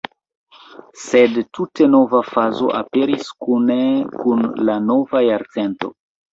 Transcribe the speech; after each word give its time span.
Sed 1.01 1.37
tute 1.57 1.89
nova 1.97 2.23
fazo 2.31 2.71
aperis 2.81 3.31
kune 3.47 3.79
kun 4.25 4.45
la 4.67 4.81
nova 4.91 5.27
jarcento. 5.31 5.97